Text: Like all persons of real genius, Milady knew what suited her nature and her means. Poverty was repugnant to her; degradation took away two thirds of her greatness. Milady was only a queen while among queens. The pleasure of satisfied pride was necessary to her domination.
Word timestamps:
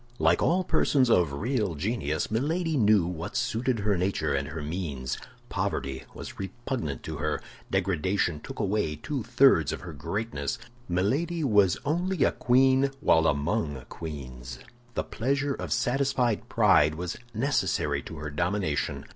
Like 0.17 0.41
all 0.41 0.63
persons 0.63 1.11
of 1.11 1.31
real 1.31 1.75
genius, 1.75 2.31
Milady 2.31 2.75
knew 2.75 3.05
what 3.05 3.35
suited 3.37 3.81
her 3.81 3.95
nature 3.95 4.33
and 4.33 4.47
her 4.47 4.63
means. 4.63 5.19
Poverty 5.47 6.05
was 6.15 6.39
repugnant 6.39 7.03
to 7.03 7.17
her; 7.17 7.39
degradation 7.69 8.39
took 8.39 8.57
away 8.57 8.95
two 8.95 9.21
thirds 9.21 9.71
of 9.71 9.81
her 9.81 9.93
greatness. 9.93 10.57
Milady 10.89 11.43
was 11.43 11.77
only 11.85 12.23
a 12.23 12.31
queen 12.31 12.89
while 12.99 13.27
among 13.27 13.85
queens. 13.89 14.57
The 14.95 15.03
pleasure 15.03 15.53
of 15.53 15.71
satisfied 15.71 16.49
pride 16.49 16.95
was 16.95 17.17
necessary 17.35 18.01
to 18.01 18.17
her 18.17 18.31
domination. 18.31 19.05